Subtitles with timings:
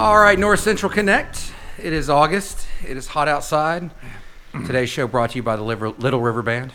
[0.00, 1.52] All right, North Central Connect.
[1.76, 2.66] It is August.
[2.88, 3.90] It is hot outside.
[4.66, 6.72] Today's show brought to you by the Liver- Little River Band.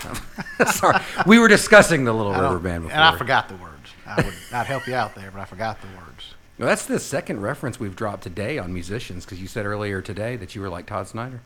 [0.72, 0.96] Sorry,
[1.26, 2.94] we were discussing the Little I River don't- Band before.
[2.94, 3.90] And I forgot the words.
[4.06, 6.34] I would, I'd help you out there, but I forgot the words.
[6.56, 10.36] Well, that's the second reference we've dropped today on musicians because you said earlier today
[10.36, 11.40] that you were like Todd Snider.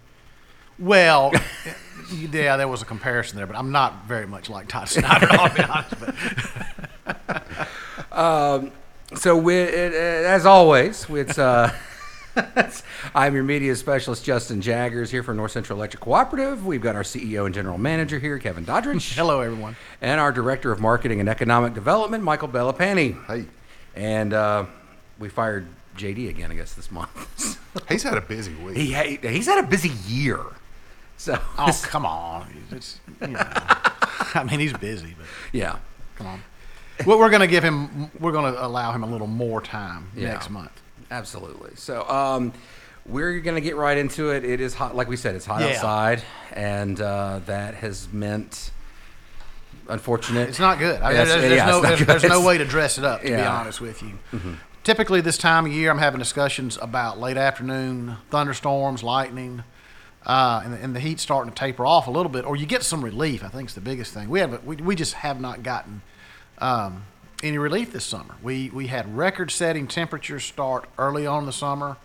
[0.79, 1.33] Well,
[2.13, 5.55] yeah, there was a comparison there, but I'm not very much like Todd Snider, I'll
[5.55, 5.95] be honest.
[7.17, 7.69] But
[8.13, 8.73] um,
[9.19, 11.73] So, we, it, uh, as always, it's uh,
[13.15, 16.67] I'm your media specialist, Justin Jaggers, here for North Central Electric Cooperative.
[16.67, 19.15] We've got our CEO and general manager here, Kevin Doddridge.
[19.17, 19.75] hello, everyone.
[20.03, 23.25] and our director of marketing and economic development, Michael Bellapani.
[23.27, 23.47] Hey,
[23.95, 24.67] And uh,
[25.19, 27.59] we fired JD again, I guess, this month.
[27.89, 28.77] he's had a busy week.
[28.77, 30.41] he ha- he's had a busy year.
[31.17, 32.49] So, Oh, come on.
[32.71, 35.79] It's, you know, I mean, he's busy, but yeah.
[36.17, 36.43] come on.
[37.05, 40.11] Well, we're going to give him, we're going to allow him a little more time
[40.17, 40.29] Yeah.
[40.33, 40.73] next month.
[41.11, 41.73] Absolutely.
[41.77, 42.53] So, um,
[43.05, 44.45] we're going to get right into it.
[44.45, 45.69] It is hot, like we said, it's hot Yeah.
[45.69, 48.73] outside, and uh, that has meant
[49.89, 50.49] unfortunate.
[50.49, 51.01] It's not good.
[51.01, 52.09] I mean, there's, there's yeah, no, there's, good.
[52.09, 53.45] there's no way to dress it up, to be Yeah.
[53.47, 53.57] Mm-hmm.
[53.61, 54.13] honest with you.
[54.83, 59.65] Typically, this time of year, I'm having discussions about late afternoon thunderstorms, lightning,
[60.25, 62.83] uh, and, and the heat starting to taper off a little bit, or you get
[62.83, 63.43] some relief.
[63.45, 64.29] I think is the biggest thing.
[64.29, 66.03] We have we, we just have not gotten
[66.59, 67.05] um,
[67.43, 68.35] any relief this summer.
[68.43, 71.97] We we had record-setting temperatures start early on in the summer.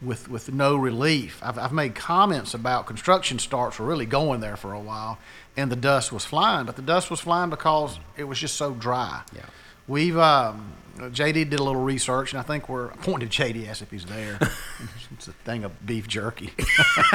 [0.00, 4.56] With, with no relief, I've, I've made comments about construction starts were really going there
[4.56, 5.18] for a while,
[5.56, 6.66] and the dust was flying.
[6.66, 9.22] But the dust was flying because it was just so dry.
[9.32, 9.42] Yeah.
[9.86, 13.82] We've um, JD did a little research, and I think we're pointing to JD as
[13.82, 14.38] if he's there.
[15.12, 16.52] it's a thing of beef jerky.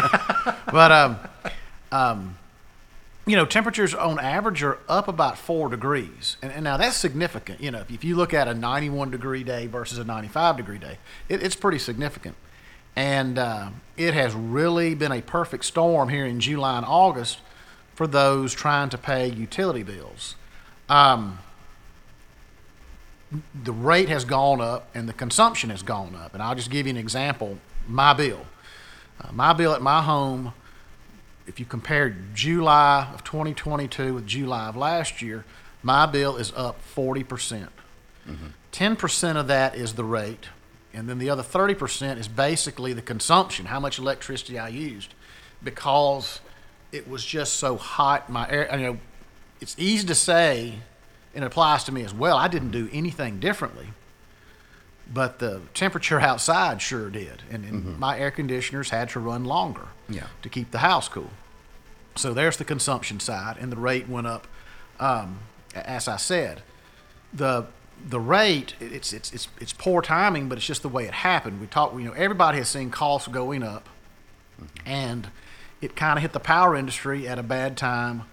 [0.71, 1.17] but um,
[1.91, 2.37] um,
[3.27, 7.61] you know, temperatures on average are up about four degrees, and, and now that's significant.
[7.61, 10.77] You know, if, if you look at a 91 degree day versus a 95 degree
[10.77, 10.97] day,
[11.27, 12.35] it, it's pretty significant.
[12.95, 17.39] And uh, it has really been a perfect storm here in July and August
[17.93, 20.35] for those trying to pay utility bills.
[20.89, 21.39] Um,
[23.53, 26.33] the rate has gone up and the consumption has gone up.
[26.33, 27.57] And I'll just give you an example.
[27.87, 28.45] My bill,
[29.21, 30.53] uh, my bill at my home,
[31.47, 35.45] if you compare July of 2022 with July of last year,
[35.81, 37.69] my bill is up 40 percent.
[38.73, 40.49] 10 percent of that is the rate,
[40.93, 45.13] and then the other 30 percent is basically the consumption, how much electricity I used,
[45.63, 46.41] because
[46.91, 48.29] it was just so hot.
[48.29, 48.97] My air, you know,
[49.61, 50.73] it's easy to say,
[51.33, 52.35] and it applies to me as well.
[52.37, 53.87] I didn't do anything differently,
[55.13, 59.87] but the temperature outside sure did, and, and my air conditioners had to run longer
[60.09, 60.27] Yeah.
[60.41, 61.29] to keep the house cool.
[62.15, 64.47] So there's the consumption side, and the rate went up.
[64.99, 65.39] Um,
[65.75, 66.61] as I said,
[67.33, 67.67] the
[68.09, 71.61] the rate it's it's it's it's poor timing, but it's just the way it happened.
[71.61, 73.87] We talk, you know, everybody has seen costs going up,
[74.85, 75.29] and
[75.81, 78.23] it kind of hit the power industry at a bad time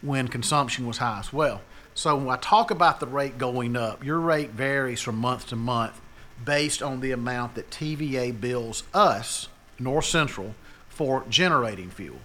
[0.00, 1.60] when consumption was high as well.
[1.94, 5.56] So when I talk about the rate going up, your rate varies from month to
[5.56, 6.00] month
[6.44, 9.48] based on the amount that TVA bills us,
[9.78, 10.54] North Central,
[10.88, 12.18] for generating fuel.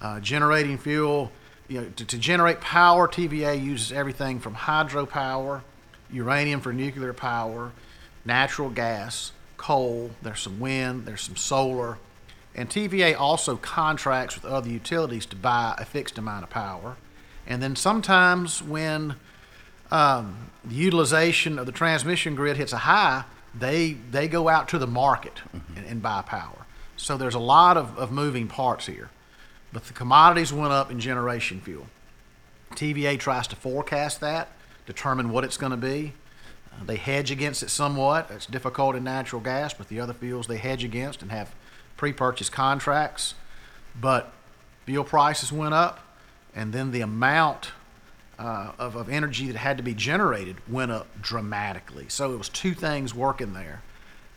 [0.00, 1.32] Uh, generating fuel,
[1.66, 5.62] you know, to, to generate power, TVA uses everything from hydropower,
[6.10, 7.72] uranium for nuclear power,
[8.24, 10.10] natural gas, coal.
[10.22, 11.04] There's some wind.
[11.04, 11.98] There's some solar,
[12.58, 16.96] and TVA also contracts with other utilities to buy a fixed amount of power.
[17.46, 19.14] And then sometimes when
[19.92, 24.78] um, the utilization of the transmission grid hits a high, they they go out to
[24.78, 25.40] the market
[25.76, 26.66] and, and buy power.
[26.96, 29.10] So there's a lot of, of moving parts here.
[29.72, 31.86] But the commodities went up in generation fuel.
[32.72, 34.48] TVA tries to forecast that,
[34.86, 36.12] determine what it's going to be.
[36.72, 38.30] Uh, they hedge against it somewhat.
[38.30, 41.54] It's difficult in natural gas, but the other fuels they hedge against and have
[41.96, 43.34] pre-purchase contracts.
[43.98, 44.32] But
[44.86, 46.00] fuel prices went up,
[46.54, 47.72] and then the amount
[48.38, 52.06] uh, of, of energy that had to be generated went up dramatically.
[52.08, 53.82] So it was two things working there.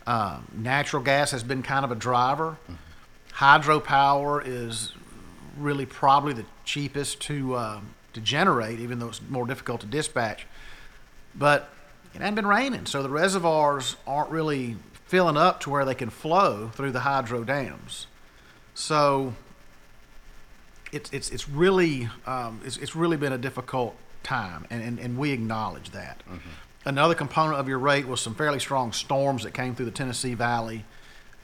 [0.06, 2.56] Um, natural gas has been kind of a driver.
[3.34, 4.92] Hydropower is
[5.56, 10.46] really probably the cheapest to um, to generate, even though it's more difficult to dispatch.
[11.34, 11.70] But
[12.14, 14.76] it hadn't been raining, so the reservoirs aren't really
[15.06, 18.06] filling up to where they can flow through the hydro dams.
[18.74, 19.34] So
[20.92, 25.18] it's it's it's really um, it's, it's really been a difficult time, and, and, and
[25.18, 26.22] we acknowledge that.
[26.84, 30.34] Another component of your rate was some fairly strong storms that came through the Tennessee
[30.34, 30.84] Valley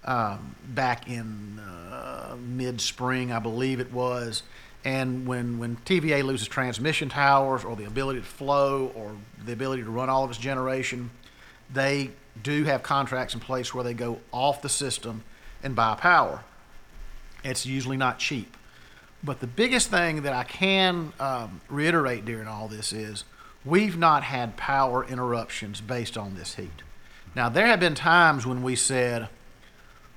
[0.05, 4.43] um, back in uh, mid spring, I believe it was.
[4.85, 9.12] And when, when TVA loses transmission towers or the ability to flow or
[9.44, 11.11] the ability to run all of its generation,
[11.73, 12.11] they
[12.43, 15.23] do have contracts in place where they go off the system
[15.62, 16.43] and buy power.
[17.44, 18.56] It's usually not cheap.
[19.23, 23.25] But the biggest thing that I can um, reiterate during all this is
[23.65, 26.82] we've not had power interruptions based on this heat.
[27.35, 29.29] Now, there have been times when we said,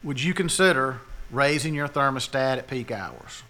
[0.04, 3.44] would you consider raising your thermostat at peak hours?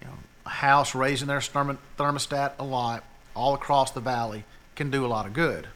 [0.00, 0.14] You know,
[0.44, 4.44] a house raising their thermostat a lot all across the valley
[4.74, 5.66] can do a lot of good.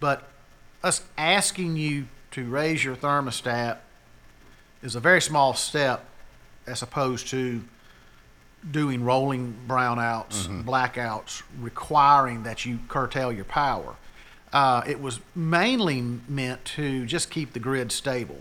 [0.00, 0.28] But
[0.82, 3.78] us asking you to raise your thermostat
[4.82, 6.04] is a very small step
[6.66, 7.62] as opposed to
[8.70, 13.94] doing rolling brownouts, blackouts, requiring that you curtail your power.
[14.52, 18.40] Uh, it was mainly meant to just keep the grid stable.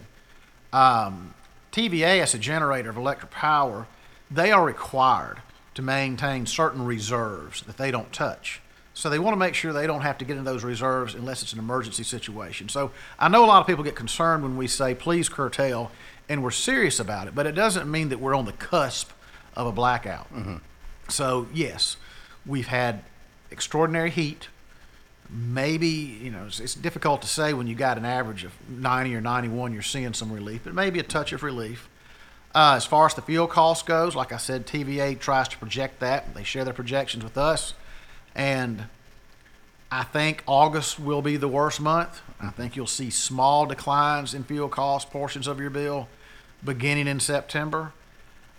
[0.73, 1.33] Um,
[1.71, 3.87] TVA, as a generator of electric power,
[4.31, 5.41] they are required
[5.75, 8.61] to maintain certain reserves that they don't touch.
[8.93, 11.43] So they want to make sure they don't have to get into those reserves unless
[11.43, 12.67] it's an emergency situation.
[12.67, 15.91] So I know a lot of people get concerned when we say please curtail,
[16.27, 19.11] and we're serious about it, but it doesn't mean that we're on the cusp
[19.57, 20.27] of a blackout.
[21.09, 21.97] So yes,
[22.45, 23.03] we've had
[23.51, 24.47] extraordinary heat.
[25.29, 29.13] Maybe you know it's, it's difficult to say when you got an average of 90
[29.15, 29.73] or 91.
[29.73, 31.89] You're seeing some relief, but maybe a touch of relief.
[32.55, 35.99] Uh, as far as the fuel cost goes, like I said, TVA tries to project
[35.99, 36.33] that.
[36.33, 37.73] They share their projections with us,
[38.33, 38.85] and
[39.91, 42.21] I think August will be the worst month.
[42.39, 46.07] I think you'll see small declines in fuel cost portions of your bill
[46.63, 47.91] beginning in September.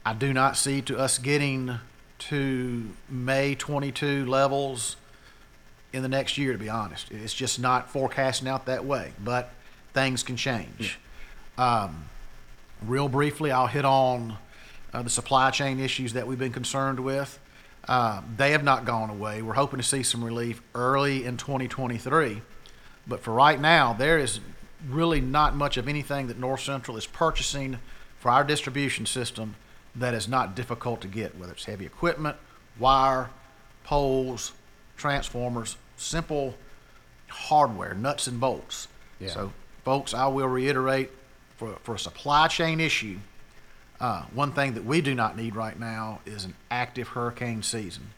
[0.09, 1.81] I do not see to us getting
[2.19, 4.97] to May 22 levels
[5.93, 7.11] in the next year, to be honest.
[7.11, 9.51] It's just not forecasting out that way, but
[9.93, 10.99] things can change.
[11.59, 12.07] Um,
[12.87, 14.39] real briefly, I'll hit on
[14.95, 17.39] uh, the supply chain issues that we've been concerned with.
[17.87, 19.43] Uh, they have not gone away.
[19.43, 22.41] We're hoping to see some relief early in 2023.
[23.07, 24.41] But for right now, there is
[24.89, 27.77] really not much of anything that North Central is purchasing
[28.19, 29.55] for our distribution system
[29.99, 32.37] that is not difficult to get, whether it's heavy equipment,
[32.79, 33.31] wire,
[33.85, 34.53] poles,
[34.97, 36.55] transformers, simple
[37.29, 38.89] hardware, nuts and bolts.
[39.21, 39.29] Yeah.
[39.29, 39.53] So,
[39.85, 41.11] folks, I will reiterate
[41.57, 43.19] for, for a supply chain issue,
[44.01, 48.11] uh, one thing that we do not need right now is an active hurricane season.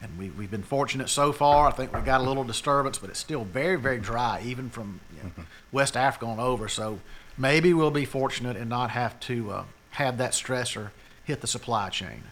[0.00, 1.68] And we, we've been fortunate so far.
[1.68, 5.00] I think we got a little disturbance, but it's still very, very dry, even from
[5.14, 6.66] you know, West Africa on over.
[6.66, 6.98] So
[7.38, 10.90] maybe we'll be fortunate and not have to uh, have that stressor
[11.24, 12.24] hit the supply chain.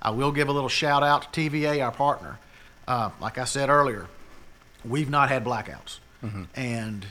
[0.00, 2.38] I will give a little shout out to TVA, our partner.
[2.86, 4.06] Uh, like I said earlier,
[4.84, 5.98] we've not had blackouts.
[6.54, 7.06] And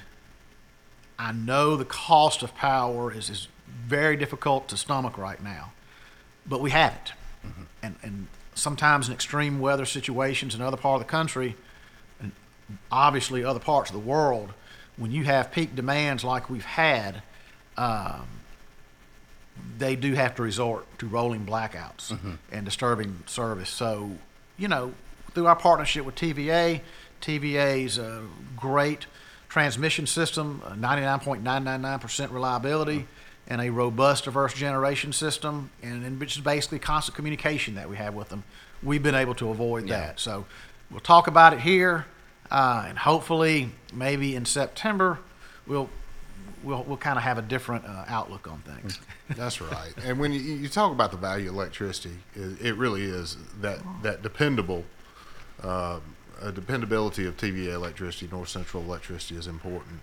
[1.19, 3.47] I know the cost of power is, is
[3.85, 5.71] very difficult to stomach right now,
[6.45, 7.13] but we have it.
[7.83, 11.55] And, and sometimes in extreme weather situations in other part of the country,
[12.19, 12.31] and
[12.91, 14.53] obviously other parts of the world,
[14.97, 17.21] when you have peak demands like we've had,
[17.77, 18.27] um,
[19.77, 22.18] they do have to resort to rolling blackouts
[22.51, 23.69] and disturbing service.
[23.69, 24.12] So,
[24.57, 24.94] you know,
[25.33, 26.81] through our partnership with TVA,
[27.21, 28.24] TVA's a
[28.56, 29.06] great
[29.50, 33.07] transmission system, uh, 99.999% reliability,
[33.48, 37.95] and a robust diverse generation system, and, and which is basically constant communication that we
[37.98, 38.44] have with them.
[38.83, 40.19] We've been able to avoid that.
[40.19, 40.45] So
[40.92, 42.06] we'll talk about it here,
[42.52, 45.19] uh, and hopefully maybe in September
[45.66, 45.90] we'll
[46.63, 48.99] we'll, we'll kind of have a different uh, outlook on things.
[49.29, 49.94] That's right.
[50.03, 53.79] And when you, you talk about the value of electricity, it, it really is that
[54.03, 54.83] that dependable,
[55.63, 55.99] uh,
[56.41, 59.99] uh, dependability of TVA electricity, North Central electricity is important.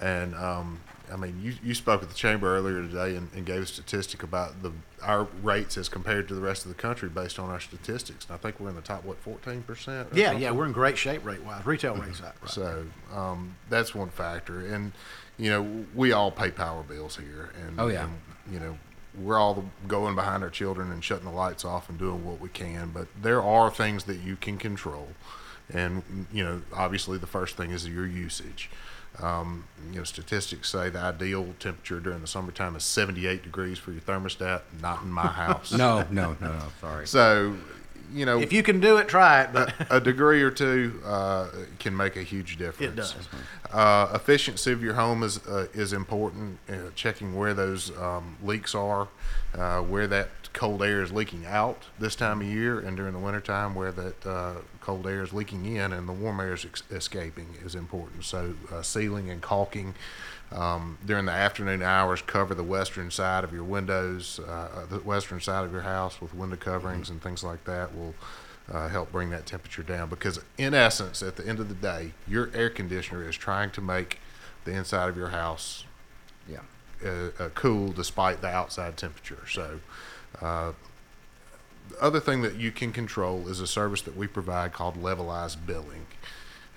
[0.00, 0.80] And um,
[1.12, 4.22] I mean, you, you spoke at the chamber earlier today and, and gave a statistic
[4.22, 4.72] about the
[5.02, 8.24] our rates as compared to the rest of the country based on our statistics.
[8.26, 10.08] And I think we're in the top what fourteen percent.
[10.12, 11.64] yeah, yeah, we're in great shape rate wise.
[11.64, 12.32] Retail rates right.
[12.46, 12.84] So
[13.14, 14.92] um, that's one factor, and
[15.38, 18.04] you know we all pay power bills here, and Oh, yeah.
[18.04, 18.18] and,
[18.52, 18.76] you know
[19.18, 22.48] we're all going behind our children and shutting the lights off and doing what we
[22.48, 25.08] can, but there are things that you can control,
[25.72, 28.70] and you know obviously the first thing is your usage.
[29.20, 33.90] Um, you know, statistics say the ideal temperature during the summertime is 78 degrees for
[33.92, 34.62] your thermostat.
[34.80, 35.72] Not in my house.
[35.72, 36.62] No, no, no, no.
[36.80, 37.06] Sorry.
[37.06, 37.56] So,
[38.12, 39.50] you know, If you can do it, try it.
[39.52, 42.92] But a degree or two uh, can make a huge difference.
[42.92, 43.28] It does.
[43.70, 46.58] Uh, efficiency of your home is uh, is important.
[46.68, 49.08] Uh, checking where those um, leaks are,
[49.54, 53.18] uh, where that cold air is leaking out this time of year, and during the
[53.18, 56.82] wintertime where that uh, cold air is leaking in and the warm air is ex-
[56.90, 58.24] escaping is important.
[58.24, 59.94] So uh, sealing and caulking.
[60.50, 65.40] Um, during the afternoon hours, cover the western side of your windows, uh, the western
[65.40, 68.14] side of your house with window coverings and things like that will
[68.72, 70.08] uh, help bring that temperature down.
[70.08, 73.80] Because in essence, at the end of the day, your air conditioner is trying to
[73.82, 74.20] make
[74.64, 75.84] the inside of your house
[76.48, 76.60] Yeah.
[77.04, 79.46] uh, uh, cool despite the outside temperature.
[79.48, 79.80] So,
[80.40, 80.72] uh,
[81.90, 85.64] the other thing that you can control is a service that we provide called levelized
[85.66, 86.06] billing,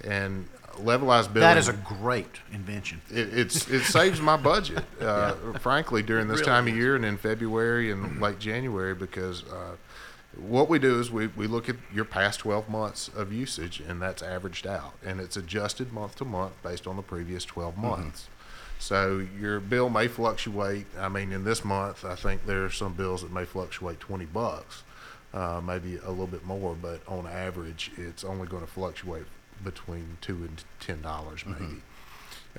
[0.04, 0.48] and
[0.80, 3.02] levelized billing That is a great invention.
[3.10, 7.06] it, it's it saves my budget, uh, frankly, during this Really time of year and
[7.06, 9.76] in February and late January because uh,
[10.38, 14.02] what we do is we, we look at your past 12 months of usage and
[14.02, 18.28] that's averaged out and it's adjusted month to month based on the previous 12 months.
[18.80, 20.88] So your bill may fluctuate.
[20.98, 24.26] I mean, in this month, I think there are some bills that may fluctuate 20
[24.26, 24.84] bucks,
[25.36, 29.26] uh, maybe a little bit more, but on average, it's only going to fluctuate
[29.64, 31.82] between two and ten dollars maybe.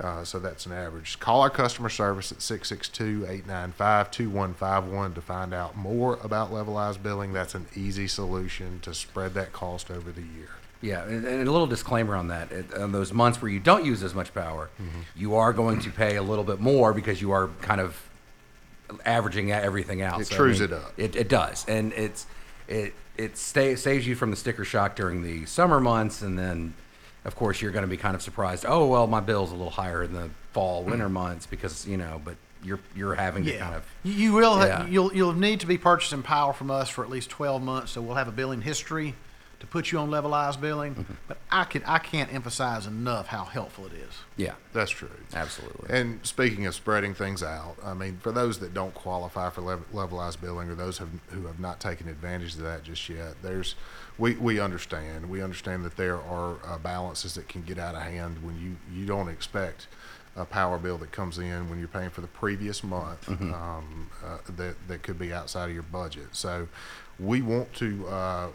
[0.00, 1.20] Uh, so that's an average.
[1.20, 7.34] Call our customer service at 662-895-2151 to find out more about levelized billing.
[7.34, 10.48] That's an easy solution to spread that cost over the year.
[10.80, 12.50] Yeah, and, and a little disclaimer on that.
[12.50, 14.70] It, on those months where you don't use as much power,
[15.14, 18.08] you are going to pay a little bit more because you are kind of
[19.04, 20.20] averaging everything out.
[20.20, 20.92] It So, I trues mean, it up.
[20.96, 22.26] It, it does, and it's
[22.66, 26.74] it it stay, saves you from the sticker shock during the summer months, and then
[27.24, 28.64] of course you're going to be kind of surprised.
[28.66, 31.14] Oh well, my bill's a little higher in the fall winter mm-hmm.
[31.14, 34.54] months because you know, but you're you're having to kind of You- will.
[34.56, 34.86] ha- Yeah.
[34.86, 37.92] You'll you'll need to be purchasing power from us for at least twelve months.
[37.92, 39.14] So we'll have a billing history
[39.62, 40.96] to put you on levelized billing.
[40.96, 41.12] Mm-hmm.
[41.28, 44.18] But I can I can't emphasize enough how helpful it is.
[44.36, 45.08] yeah, That's true.
[45.32, 45.96] absolutely.
[45.96, 49.84] And speaking of spreading things out, I mean, for those that don't qualify for lev-
[49.92, 53.76] levelized billing or those have, who have not taken advantage of that just yet, there's
[54.18, 55.30] we, we understand.
[55.30, 58.76] We understand that there are uh, balances that can get out of hand when you,
[58.92, 59.86] you don't expect
[60.36, 64.38] a power bill that comes in when you're paying for the previous month um, uh,
[64.56, 66.28] that, that could be outside of your budget.
[66.32, 66.68] So
[67.20, 68.48] we want to uh,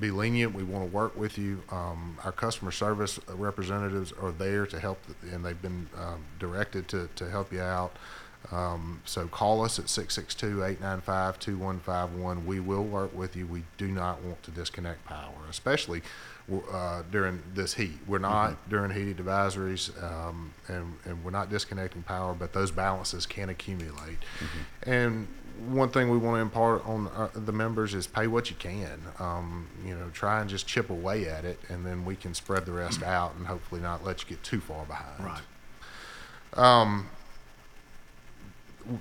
[0.00, 0.54] be lenient.
[0.54, 1.62] We want to work with you.
[1.70, 4.98] Um, our customer service representatives are there to help,
[5.32, 7.92] and they've been um, directed to, to help you out.
[8.50, 12.44] Um, so call us at 662-895-2151.
[12.44, 13.46] We will work with you.
[13.46, 16.02] We do not want to disconnect power, especially
[16.72, 17.98] uh, during this heat.
[18.06, 23.26] We're not during heated advisories, um, and, and we're not disconnecting power, but those balances
[23.26, 24.18] can accumulate.
[24.82, 25.28] And
[25.68, 29.00] one thing we want to impart on uh, the members is pay what you can.
[29.18, 32.66] Um, you know, try and just chip away at it, and then we can spread
[32.66, 35.24] the rest out and hopefully not let you get too far behind.
[35.24, 35.42] Right.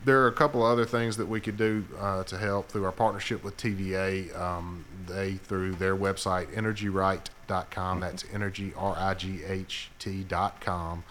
[0.05, 2.91] There are a couple other things that we could do uh, to help through our
[2.91, 4.37] partnership with TVA.
[4.39, 7.99] Um, they through their website energyright.com.
[7.99, 11.03] That's energy r i g h t dot com.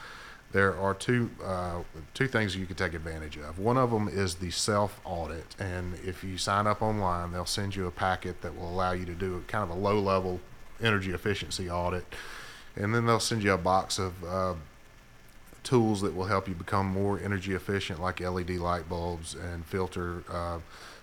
[0.51, 1.83] There are two uh,
[2.15, 3.59] two things you can take advantage of.
[3.59, 7.77] One of them is the self audit, and if you sign up online, they'll send
[7.77, 10.41] you a packet that will allow you to do a kind of a low level
[10.83, 12.07] energy efficiency audit,
[12.77, 14.55] and then they'll send you a box of uh,
[15.69, 20.25] tools that will help you become more energy efficient, like LED light bulbs and filter
[20.33, 20.59] uh,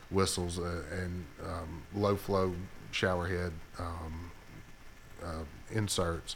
[0.09, 2.51] whistles uh, and um, low flow
[2.89, 4.31] shower head um,
[5.23, 6.35] uh, inserts.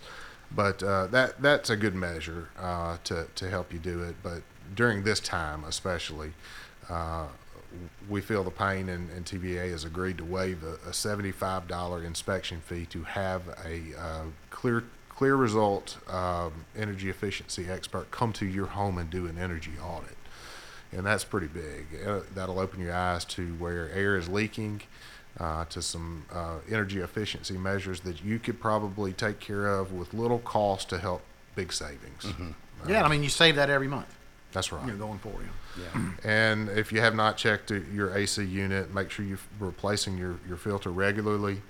[0.52, 4.16] But uh, that that's a good measure uh, to to help you do it.
[4.22, 4.44] But
[4.76, 6.34] during this time, especially.
[6.88, 7.28] Uh,
[8.10, 12.62] we feel the pain, and, and TVA has agreed to waive a, a $75 inspection
[12.62, 13.94] fee to have a
[14.50, 14.86] clear
[15.20, 20.16] CLEAResult um, energy efficiency expert come to your home and do an energy audit.
[20.92, 21.88] And that's pretty big.
[22.06, 24.82] Uh, that'll open your eyes to where air is leaking,
[25.40, 30.14] uh, to some uh, energy efficiency measures that you could probably take care of with
[30.14, 31.22] little cost to help
[31.56, 32.26] big savings.
[32.88, 34.16] Yeah, I mean you save that every month.
[34.52, 34.88] That's right.
[34.88, 35.84] You're going for you.
[35.84, 36.12] yeah.
[36.24, 40.40] And if you have not checked uh, your AC unit, make sure you're replacing your,
[40.48, 41.62] your filter regularly.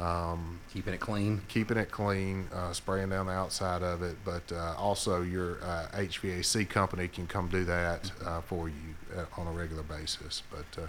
[0.00, 1.40] Um, Keeping it clean.
[1.46, 5.86] keeping it clean, uh, spraying down the outside of it, but uh, also your uh,
[5.94, 8.74] HVAC company can come do that uh, for you
[9.16, 10.42] uh, on a regular basis.
[10.50, 10.86] But uh,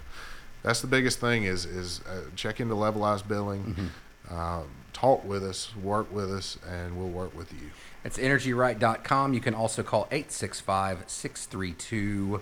[0.64, 3.92] that's the biggest thing is is uh, check into levelized billing,
[4.32, 7.70] uh, talk with us, work with us, and we'll work with you.
[8.04, 9.34] It's energyright.com.
[9.36, 12.42] You can also call 865 632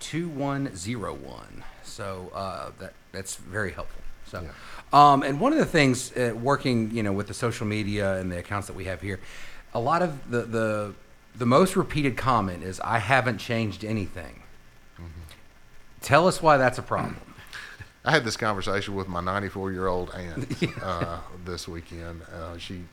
[0.00, 1.64] 2101.
[1.82, 4.02] So uh, that that's very helpful.
[4.28, 4.46] So,
[4.92, 8.30] um, and one of the things uh, working, you know, with the social media and
[8.30, 9.20] the accounts that we have here,
[9.74, 10.94] a lot of the the
[11.36, 14.42] the most repeated comment is, "I haven't changed anything."
[16.00, 17.16] Tell us why that's a problem.
[18.04, 22.22] I had this conversation with my 94 year old aunt uh, this weekend.
[22.32, 22.84] Uh, she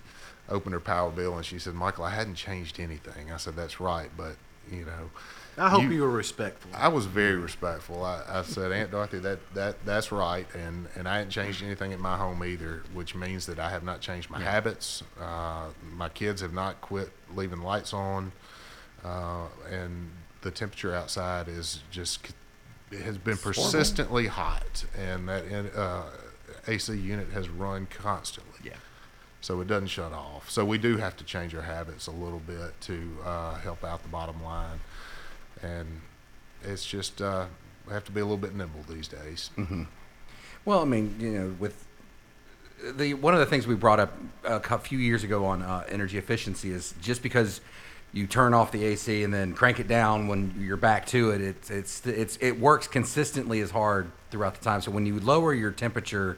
[0.49, 3.79] opened her power bill and she said, "Michael, I hadn't changed anything." I said, "That's
[3.79, 4.35] right, but
[4.71, 5.09] you know."
[5.57, 6.69] I hope You- you, were respectful.
[6.73, 8.03] I was very respectful.
[8.03, 11.93] I, I said, Aunt Dorothy, that, that that's right, and and I hadn't changed anything
[11.93, 15.01] at my home either, which means that I have not changed my habits.
[15.19, 18.31] Uh, my kids have not quit leaving lights on.
[19.03, 20.09] uh, and
[20.41, 22.33] the temperature outside is just
[22.91, 26.03] it has been persistently hot, and that in- uh,
[26.67, 28.59] AC unit has run constantly.
[28.63, 28.73] Yeah.
[29.41, 30.49] So it doesn't shut off.
[30.49, 34.01] So we do have to change our habits a little bit to uh, help out
[34.03, 34.79] the bottom line,
[35.61, 36.01] and
[36.63, 37.45] it's just uh,
[37.87, 39.49] we have to be a little bit nimble these days.
[40.65, 41.85] Well, I mean, you know, with
[42.97, 46.17] the one of the things we brought up a few years ago on uh, energy
[46.17, 47.61] efficiency is just because
[48.13, 51.41] you turn off the AC and then crank it down when you're back to it,
[51.41, 54.81] it's it's it's it works consistently as hard throughout the time.
[54.81, 56.37] So when you lower your temperature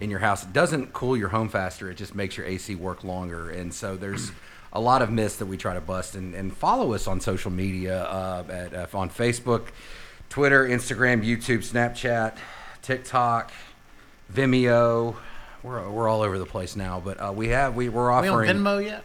[0.00, 1.90] in your house, it doesn't cool your home faster.
[1.90, 3.50] It just makes your AC work longer.
[3.50, 4.30] And so there's
[4.76, 6.14] a lot of myths that we try to bust.
[6.14, 9.68] And, and follow us on social media uh, at uh, on Facebook,
[10.28, 12.36] Twitter, Instagram, YouTube, Snapchat,
[12.82, 13.50] TikTok.
[14.32, 15.16] Vimeo.
[15.62, 18.28] We're, we're all over the place now, but uh, we have we we're Are we
[18.28, 18.56] on offering.
[18.56, 19.04] Venmo yet?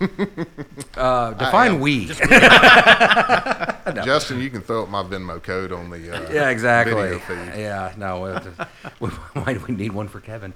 [0.96, 1.80] uh, define am.
[1.80, 2.06] we.
[4.04, 6.94] Justin, you can throw up my Venmo code on the uh, yeah, exactly.
[6.94, 7.60] video feed.
[7.60, 8.64] Yeah, no, uh,
[8.98, 10.54] we, might we need one for Kevin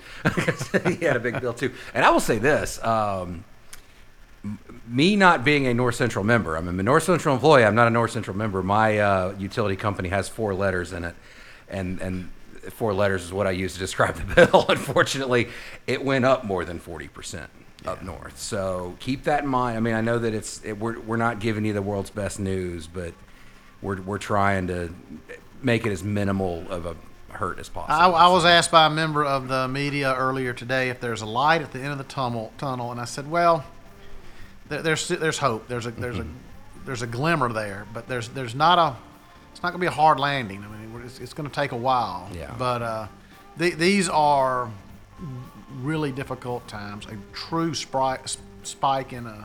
[0.87, 1.73] he had a big bill too.
[1.95, 3.45] And I will say this: um, m-
[4.87, 7.65] me not being a North Central member, I'm a North Central employee.
[7.65, 8.63] I'm not a North Central member.
[8.63, 11.15] My uh, utility company has four letters in it,
[11.69, 12.31] and and
[12.71, 14.67] four letters is what I use to describe the bill.
[14.69, 15.49] Unfortunately,
[15.87, 17.51] it went up more than forty percent
[17.85, 18.39] up north.
[18.39, 19.77] So keep that in mind.
[19.77, 22.39] I mean, I know that it's it, we're we're not giving you the world's best
[22.39, 23.13] news, but
[23.83, 24.95] we're we're trying to
[25.63, 26.97] make it as minimal of a
[27.31, 27.95] hurt as possible.
[27.95, 31.27] I, I was asked by a member of the media earlier today if there's a
[31.27, 33.65] light at the end of the tunnel, tunnel and I said, well,
[34.69, 35.69] there, there's there's hope.
[35.69, 36.27] There's a there's a
[36.85, 38.97] there's a glimmer there, but there's there's not a
[39.53, 40.63] it's not going to be a hard landing.
[40.65, 42.29] I mean, it's, it's going to take a while.
[42.35, 42.55] Yeah.
[42.59, 43.07] But uh,
[43.57, 44.71] the, these are
[45.81, 47.07] really difficult times.
[47.07, 49.45] A true spri- spike in uh,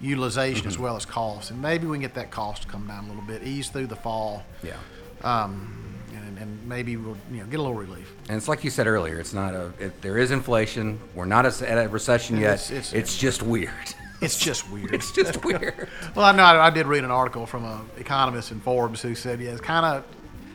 [0.00, 3.04] utilization as well as cost, and maybe we can get that cost to come down
[3.04, 4.74] a little bit, ease through the fall, yeah.
[5.22, 8.12] um, and, and maybe we'll you know get a little relief.
[8.28, 9.18] And it's like you said earlier.
[9.18, 9.72] It's not a.
[9.78, 11.00] It, there is inflation.
[11.14, 12.54] We're not a, at a recession yet.
[12.54, 13.94] It's- It's, it's- just weird.
[14.20, 14.94] It's just weird.
[14.94, 15.88] it's just weird.
[16.14, 19.14] Well, I know I, I did read an article from an economist in Forbes who
[19.14, 20.04] said, yeah, it's kind of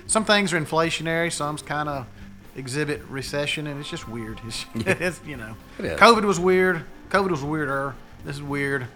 [0.08, 2.08] some things are inflationary, some's kind of
[2.56, 4.40] exhibit recession, and it's just weird.
[4.46, 5.98] It's, it's you know, It.
[6.00, 6.84] COVID was weird.
[7.10, 7.96] COVID was weirder.
[8.26, 8.88] This is weird.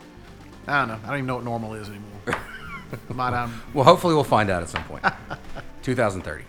[0.68, 1.00] I don't know.
[1.04, 2.10] I don't even know what normal is anymore.
[3.14, 5.04] Might Well, hopefully we'll find out at some point.
[5.84, 6.44] 2030.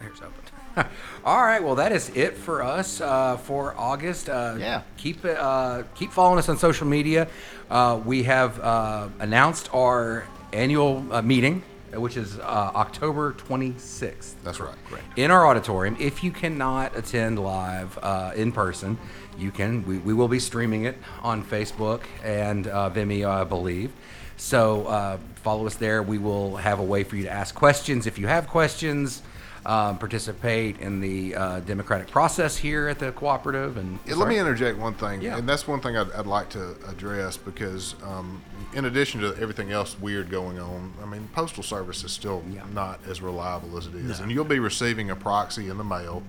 [0.00, 0.32] Here's open.
[1.24, 1.62] All right.
[1.62, 4.28] Well, that is it for us uh, for August.
[4.28, 4.82] Uh, Yeah.
[4.96, 7.28] Keep it, uh, keep following us on social media.
[7.70, 11.62] Uh, we have uh, announced our annual uh, meeting,
[11.94, 12.42] which is uh,
[12.74, 14.34] October 26th.
[14.42, 14.74] That's right.
[14.88, 15.04] Correct.
[15.16, 15.96] in our auditorium.
[16.00, 18.98] If you cannot attend live uh, in person,
[19.38, 19.84] you can.
[19.86, 23.92] We, we will be streaming it on Facebook and uh, Vimeo, I believe.
[24.36, 26.02] So uh, follow us there.
[26.02, 29.22] We will have a way for you to ask questions if you have questions.
[29.66, 33.78] Um, participate in the uh, democratic process here at the cooperative.
[33.78, 35.38] And Yeah, let me interject one thing, Yeah.
[35.38, 38.42] and that's one thing I'd, I'd like to address because, um,
[38.74, 42.60] in addition to everything else weird going on, I mean, postal service is still Yeah.
[42.74, 46.22] not as reliable as it is, and you'll be receiving a proxy in the mail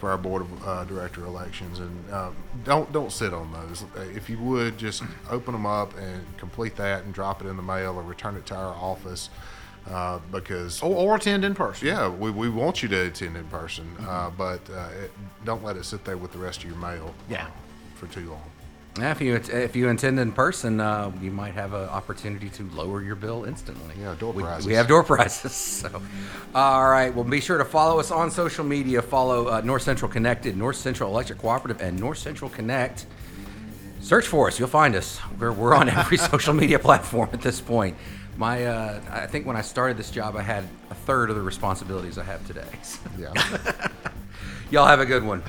[0.00, 3.84] for our board of uh, director elections, and um, don't don't sit on those.
[3.96, 7.56] Uh, If you would just open them up and complete that, and drop it in
[7.56, 9.30] the mail, or return it to our office,
[9.90, 11.88] uh, because or, or attend in person.
[11.88, 15.10] yeah, we, we want you to attend in person, uh, but uh, it,
[15.44, 17.14] don't let it sit there with the rest of your mail.
[17.28, 17.46] Yeah.
[17.96, 18.42] for too long.
[18.98, 22.62] Yeah, if you if you attend in person, uh, you might have an opportunity to
[22.74, 23.94] lower your bill instantly.
[23.98, 24.66] Yeah, door we, prizes.
[24.66, 25.52] We have door prizes.
[25.82, 26.02] So,
[26.54, 27.12] all right.
[27.14, 29.00] Well, be sure to follow us on social media.
[29.00, 33.06] Follow uh, North Central Connected, North Central Electric Cooperative, and North Central Connect.
[34.02, 34.58] Search for us.
[34.58, 35.18] You'll find us.
[35.38, 37.96] We're, we're on every social media platform at this point.
[38.36, 41.42] My, uh, I think when I started this job, I had a third of the
[41.42, 42.64] responsibilities I have today.
[42.82, 43.32] So, Yeah.
[44.70, 45.42] y'all have a good one.